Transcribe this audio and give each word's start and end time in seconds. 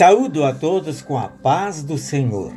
Saúdo 0.00 0.44
a 0.44 0.54
todos 0.54 1.02
com 1.02 1.18
a 1.18 1.28
paz 1.28 1.82
do 1.82 1.98
Senhor. 1.98 2.54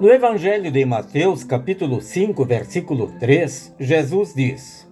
No 0.00 0.10
Evangelho 0.10 0.72
de 0.72 0.84
Mateus, 0.84 1.44
capítulo 1.44 2.00
5, 2.00 2.44
versículo 2.44 3.12
3, 3.20 3.74
Jesus 3.78 4.34
diz: 4.34 4.88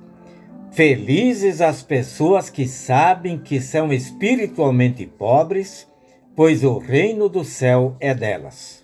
Felizes 0.70 1.60
as 1.60 1.82
pessoas 1.82 2.50
que 2.50 2.68
sabem 2.68 3.38
que 3.38 3.60
são 3.60 3.92
espiritualmente 3.92 5.06
pobres, 5.06 5.88
pois 6.36 6.62
o 6.62 6.78
reino 6.78 7.28
do 7.28 7.42
céu 7.42 7.96
é 7.98 8.14
delas. 8.14 8.83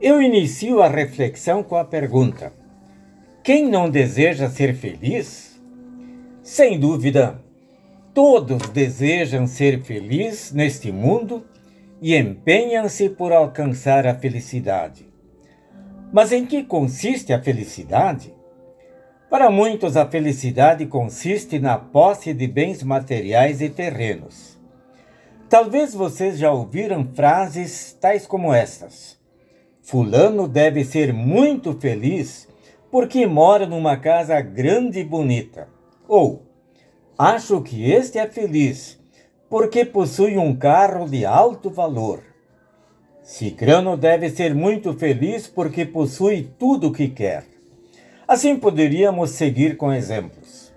Eu 0.00 0.20
inicio 0.20 0.82
a 0.82 0.88
reflexão 0.88 1.62
com 1.62 1.76
a 1.76 1.84
pergunta: 1.84 2.52
Quem 3.42 3.68
não 3.68 3.90
deseja 3.90 4.48
ser 4.48 4.74
feliz? 4.74 5.60
Sem 6.42 6.78
dúvida, 6.78 7.40
Todos 8.16 8.70
desejam 8.70 9.46
ser 9.46 9.82
felizes 9.82 10.50
neste 10.50 10.90
mundo 10.90 11.44
e 12.00 12.16
empenham-se 12.16 13.10
por 13.10 13.30
alcançar 13.30 14.06
a 14.06 14.14
felicidade. 14.14 15.06
Mas 16.10 16.32
em 16.32 16.46
que 16.46 16.64
consiste 16.64 17.34
a 17.34 17.42
felicidade? 17.42 18.34
Para 19.28 19.50
muitos, 19.50 19.98
a 19.98 20.06
felicidade 20.06 20.86
consiste 20.86 21.58
na 21.58 21.76
posse 21.76 22.32
de 22.32 22.46
bens 22.46 22.82
materiais 22.82 23.60
e 23.60 23.68
terrenos. 23.68 24.58
Talvez 25.46 25.92
vocês 25.92 26.38
já 26.38 26.50
ouviram 26.50 27.04
frases 27.12 27.92
tais 28.00 28.26
como 28.26 28.50
estas: 28.50 29.15
Fulano 29.86 30.48
deve 30.48 30.84
ser 30.84 31.12
muito 31.12 31.72
feliz 31.74 32.48
porque 32.90 33.26
mora 33.26 33.66
numa 33.66 33.96
casa 33.96 34.40
grande 34.40 34.98
e 34.98 35.04
bonita. 35.04 35.68
Ou 36.08 36.46
Acho 37.18 37.62
que 37.62 37.90
este 37.90 38.18
é 38.18 38.28
feliz, 38.28 38.98
porque 39.48 39.86
possui 39.86 40.36
um 40.36 40.54
carro 40.54 41.08
de 41.08 41.24
alto 41.24 41.70
valor. 41.70 42.22
Cicrano 43.22 43.96
deve 43.96 44.28
ser 44.28 44.54
muito 44.54 44.92
feliz 44.92 45.46
porque 45.46 45.86
possui 45.86 46.50
tudo 46.58 46.88
o 46.88 46.92
que 46.92 47.08
quer. 47.08 47.46
Assim 48.28 48.58
poderíamos 48.58 49.30
seguir 49.30 49.78
com 49.78 49.94
exemplos. 49.94 50.70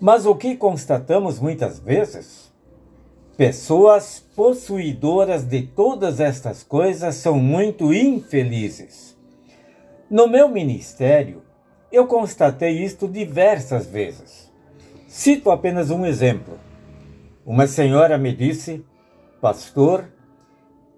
Mas 0.00 0.24
o 0.24 0.34
que 0.34 0.56
constatamos 0.56 1.38
muitas 1.38 1.78
vezes? 1.78 2.49
Pessoas 3.40 4.22
possuidoras 4.36 5.44
de 5.44 5.62
todas 5.62 6.20
estas 6.20 6.62
coisas 6.62 7.14
são 7.14 7.38
muito 7.38 7.90
infelizes. 7.90 9.16
No 10.10 10.28
meu 10.28 10.46
ministério, 10.46 11.40
eu 11.90 12.06
constatei 12.06 12.84
isto 12.84 13.08
diversas 13.08 13.86
vezes. 13.86 14.52
Cito 15.08 15.50
apenas 15.50 15.90
um 15.90 16.04
exemplo. 16.04 16.58
Uma 17.42 17.66
senhora 17.66 18.18
me 18.18 18.36
disse, 18.36 18.84
pastor, 19.40 20.04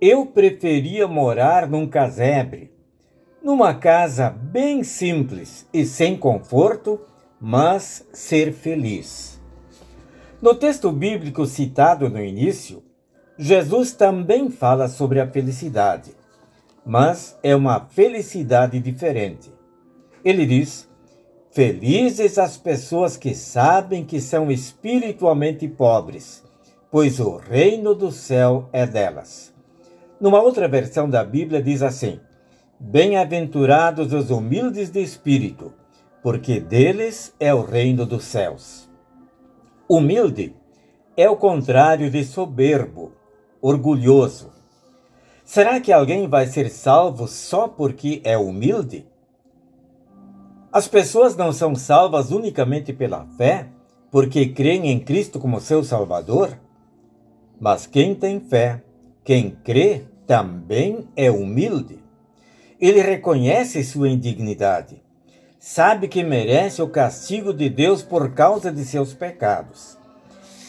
eu 0.01 0.27
preferia 0.27 1.07
morar 1.07 1.69
num 1.69 1.87
casebre, 1.87 2.73
numa 3.41 3.73
casa 3.73 4.31
bem 4.31 4.83
simples 4.83 5.65
e 5.73 5.87
sem 5.87 6.17
conforto, 6.17 7.01
mas 7.41 8.05
ser 8.13 8.53
feliz. 8.53 9.41
No 10.43 10.57
texto 10.57 10.91
bíblico 10.91 11.47
citado 11.47 12.11
no 12.11 12.21
início, 12.21 12.83
Jesus 13.39 13.93
também 13.93 14.51
fala 14.51 14.89
sobre 14.89 15.21
a 15.21 15.31
felicidade, 15.31 16.17
mas 16.85 17.39
é 17.45 17.55
uma 17.55 17.79
felicidade 17.79 18.81
diferente. 18.81 19.53
Ele 20.25 20.45
diz: 20.45 20.91
Felizes 21.53 22.39
as 22.39 22.57
pessoas 22.57 23.17
que 23.17 23.37
sabem 23.37 24.05
que 24.05 24.21
são 24.21 24.51
espiritualmente 24.51 25.69
pobres, 25.69 26.43
pois 26.91 27.21
o 27.21 27.37
reino 27.37 27.95
do 27.95 28.11
céu 28.11 28.69
é 28.73 28.85
delas. 28.85 29.55
Numa 30.21 30.43
outra 30.43 30.67
versão 30.67 31.09
da 31.09 31.23
Bíblia 31.23 31.63
diz 31.63 31.83
assim: 31.83 32.19
Bem-aventurados 32.81 34.13
os 34.13 34.29
humildes 34.29 34.91
de 34.91 35.01
espírito, 35.01 35.73
porque 36.21 36.59
deles 36.59 37.33
é 37.39 37.55
o 37.55 37.63
reino 37.63 38.05
dos 38.05 38.25
céus. 38.25 38.91
Humilde 39.89 40.55
é 41.17 41.29
o 41.29 41.37
contrário 41.37 42.09
de 42.09 42.25
soberbo, 42.25 43.13
orgulhoso. 43.61 44.53
Será 45.45 45.81
que 45.81 45.93
alguém 45.93 46.29
vai 46.29 46.47
ser 46.47 46.71
salvo 46.71 47.27
só 47.27 47.67
porque 47.67 48.21
é 48.25 48.39
humilde? 48.39 49.05
As 50.73 50.87
pessoas 50.87 51.37
não 51.37 51.53
são 51.53 51.75
salvas 51.75 52.31
unicamente 52.31 52.93
pela 52.93 53.27
fé, 53.37 53.69
porque 54.11 54.47
creem 54.47 54.89
em 54.89 55.01
Cristo 55.01 55.41
como 55.41 55.61
seu 55.61 55.83
Salvador? 55.83 56.57
Mas 57.61 57.85
quem 57.85 58.15
tem 58.15 58.41
fé, 58.41 58.83
quem 59.25 59.51
crê, 59.51 60.05
também 60.27 61.09
é 61.17 61.31
humilde. 61.31 61.99
Ele 62.81 63.03
reconhece 63.03 63.83
sua 63.83 64.09
indignidade. 64.09 65.02
Sabe 65.65 66.09
que 66.09 66.25
merece 66.25 66.83
o 66.83 66.89
castigo 66.89 67.55
de 67.55 67.71
Deus 67.71 68.03
por 68.03 68.35
causa 68.35 68.73
de 68.73 68.85
seus 68.85 69.15
pecados. 69.15 69.97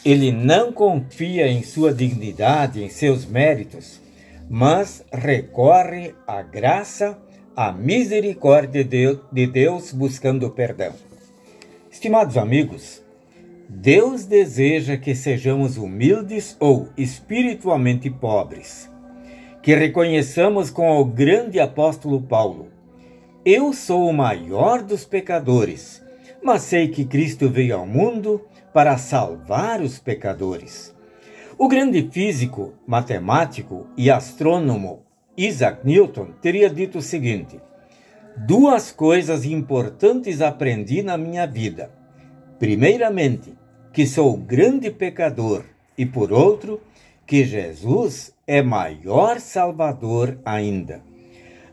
Ele 0.06 0.32
não 0.32 0.72
confia 0.72 1.48
em 1.48 1.64
sua 1.64 1.92
dignidade, 1.92 2.84
em 2.84 2.90
seus 2.90 3.26
méritos, 3.26 4.00
mas 4.48 5.04
recorre 5.12 6.14
à 6.28 6.44
graça 6.44 7.18
a 7.56 7.72
misericórdia 7.72 8.84
de 8.84 9.48
Deus 9.48 9.92
buscando 9.92 10.52
perdão. 10.52 10.94
Estimados 11.92 12.38
amigos, 12.38 13.04
Deus 13.68 14.26
deseja 14.26 14.96
que 14.96 15.16
sejamos 15.16 15.76
humildes 15.76 16.56
ou 16.60 16.88
espiritualmente 16.96 18.12
pobres, 18.12 18.88
que 19.64 19.74
reconheçamos 19.74 20.70
com 20.70 20.96
o 21.00 21.04
grande 21.04 21.60
apóstolo 21.60 22.22
Paulo: 22.22 22.73
Eu 23.46 23.74
sou 23.74 24.10
o 24.10 24.14
maior 24.14 24.82
dos 24.82 25.04
pecadores, 25.04 26.02
mas 26.42 26.62
sei 26.62 26.88
que 26.88 27.04
Cristo 27.04 27.50
veio 27.50 27.76
ao 27.76 27.86
mundo 27.86 28.42
para 28.74 28.98
salvar 28.98 29.82
os 29.82 30.00
pecadores. 30.00 30.96
O 31.58 31.68
grande 31.68 32.10
físico, 32.10 32.74
matemático 32.88 33.86
e 33.98 34.10
astrônomo 34.10 35.04
Isaac 35.36 35.86
Newton 35.86 36.28
teria 36.42 36.70
dito 36.70 37.00
o 37.00 37.02
seguinte: 37.02 37.60
Duas 38.38 38.94
coisas 38.94 39.44
importantes 39.44 40.40
aprendi 40.40 41.04
na 41.04 41.18
minha 41.18 41.46
vida. 41.46 41.92
Primeiramente, 42.58 43.54
que 43.92 44.08
sou 44.08 44.38
grande 44.38 44.90
pecador, 44.90 45.66
e 45.98 46.06
por 46.06 46.32
outro, 46.32 46.80
que 47.28 47.44
Jesus 47.44 48.34
é 48.48 48.62
maior 48.62 49.42
Salvador 49.42 50.40
ainda. 50.46 51.04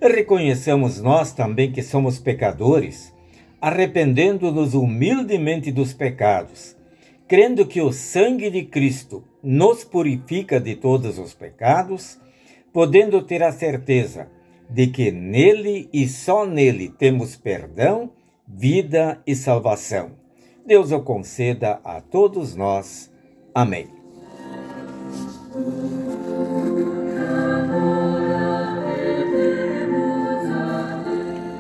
Reconheçamos 0.01 1.01
nós 1.01 1.33
também 1.33 1.71
que 1.71 1.83
somos 1.83 2.19
pecadores, 2.19 3.13
arrependendo-nos 3.61 4.75
humildemente 4.75 5.71
dos 5.71 5.93
pecados, 5.93 6.77
crendo 7.29 7.67
que 7.67 7.81
o 7.81 7.93
sangue 7.93 8.51
de 8.51 8.65
Cristo 8.65 9.23
nos 9.43 9.85
purifica 9.85 10.59
de 10.59 10.75
todos 10.75 11.19
os 11.19 11.35
pecados 11.35 12.19
podendo 12.73 13.23
ter 13.23 13.43
a 13.43 13.53
certeza 13.53 14.29
de 14.69 14.87
que 14.87 15.11
nele 15.11 15.89
e 15.93 16.07
só 16.07 16.47
nele 16.47 16.89
temos 16.89 17.37
perdão, 17.37 18.11
vida 18.47 19.21
e 19.27 19.35
salvação. 19.35 20.13
Deus 20.65 20.93
o 20.93 21.01
conceda 21.01 21.81
a 21.83 22.01
todos 22.01 22.55
nós. 22.55 23.11
Amém. 23.55 23.89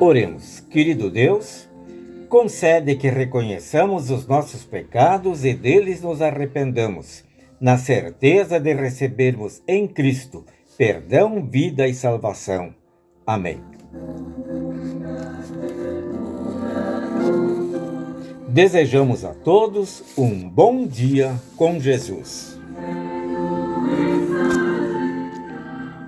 Oremos, 0.02 0.60
querido 0.60 1.10
Deus, 1.10 1.68
concede 2.26 2.96
que 2.96 3.10
reconheçamos 3.10 4.10
os 4.10 4.26
nossos 4.26 4.64
pecados 4.64 5.44
e 5.44 5.52
deles 5.52 6.00
nos 6.00 6.22
arrependamos, 6.22 7.22
na 7.60 7.76
certeza 7.76 8.58
de 8.58 8.72
recebermos 8.72 9.62
em 9.68 9.86
Cristo 9.86 10.42
perdão, 10.80 11.46
vida 11.46 11.86
e 11.86 11.92
salvação. 11.92 12.74
Amém. 13.26 13.60
Desejamos 18.48 19.26
a 19.26 19.34
todos 19.34 20.02
um 20.16 20.48
bom 20.48 20.86
dia 20.86 21.38
com 21.58 21.78
Jesus. 21.78 22.58